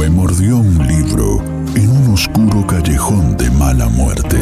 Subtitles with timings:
[0.00, 1.42] Me mordió un libro
[1.76, 4.38] en un oscuro callejón de mala muerte.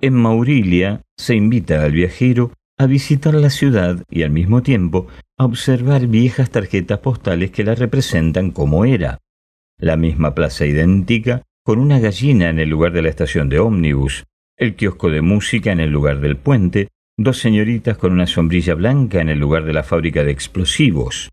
[0.00, 5.44] En Maurilia se invita al viajero a visitar la ciudad y al mismo tiempo a
[5.44, 9.18] observar viejas tarjetas postales que la representan como era.
[9.76, 14.24] La misma plaza idéntica, con una gallina en el lugar de la estación de ómnibus,
[14.56, 19.20] el kiosco de música en el lugar del puente, dos señoritas con una sombrilla blanca
[19.20, 21.30] en el lugar de la fábrica de explosivos.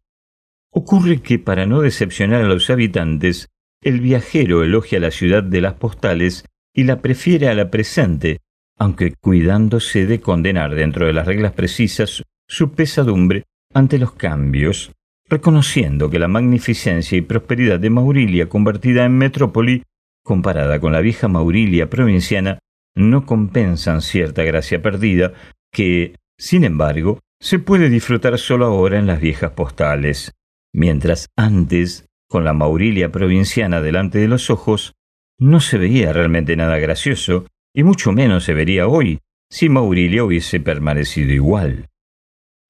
[0.71, 3.49] Ocurre que para no decepcionar a los habitantes,
[3.81, 8.39] el viajero elogia la ciudad de las postales y la prefiere a la presente,
[8.77, 14.91] aunque cuidándose de condenar dentro de las reglas precisas su pesadumbre ante los cambios,
[15.27, 19.83] reconociendo que la magnificencia y prosperidad de Maurilia convertida en metrópoli,
[20.29, 22.59] comparada con la vieja Maurilia provinciana,
[22.95, 25.33] no compensan cierta gracia perdida
[25.73, 30.31] que, sin embargo, se puede disfrutar solo ahora en las viejas postales,
[30.71, 34.93] mientras antes, con la Maurilia provinciana delante de los ojos,
[35.39, 39.17] no se veía realmente nada gracioso, y mucho menos se vería hoy
[39.49, 41.87] si Maurilia hubiese permanecido igual.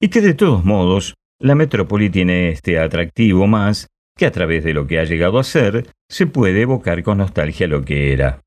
[0.00, 4.74] Y que de todos modos, la metrópoli tiene este atractivo más que a través de
[4.74, 8.42] lo que ha llegado a ser, se puede evocar con nostalgia lo que era.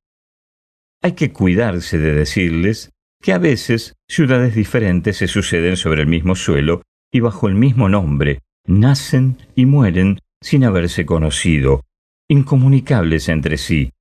[1.01, 6.35] Hay que cuidarse de decirles que a veces ciudades diferentes se suceden sobre el mismo
[6.35, 11.83] suelo y bajo el mismo nombre, nacen y mueren sin haberse conocido,
[12.29, 13.91] incomunicables entre sí,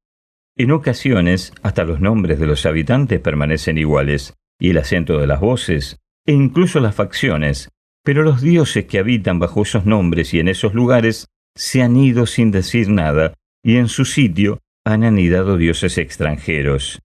[0.56, 5.40] en ocasiones, hasta los nombres de los habitantes permanecen iguales, y el acento de las
[5.40, 7.70] voces, e incluso las facciones,
[8.04, 12.26] pero los dioses que habitan bajo esos nombres y en esos lugares se han ido
[12.26, 17.00] sin decir nada, y en su sitio han anidado dioses extranjeros.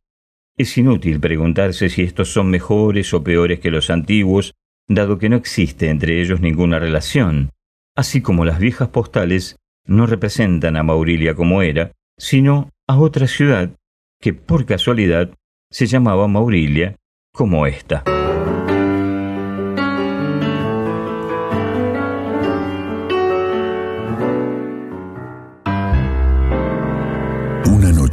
[0.57, 4.55] Es inútil preguntarse si estos son mejores o peores que los antiguos,
[4.87, 7.51] dado que no existe entre ellos ninguna relación,
[7.95, 13.71] así como las viejas postales no representan a Maurilia como era, sino a otra ciudad
[14.19, 15.31] que por casualidad
[15.69, 16.95] se llamaba Maurilia
[17.33, 18.03] como esta.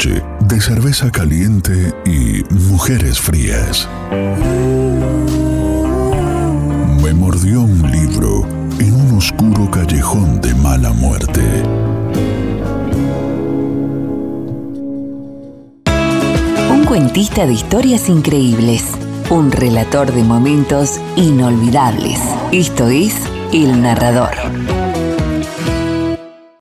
[0.04, 3.88] De cerveza caliente y mujeres frías.
[7.02, 8.46] Me mordió un libro
[8.78, 11.40] en un oscuro callejón de mala muerte.
[16.70, 18.84] Un cuentista de historias increíbles.
[19.30, 22.20] Un relator de momentos inolvidables.
[22.52, 23.14] Esto es
[23.54, 24.83] El Narrador.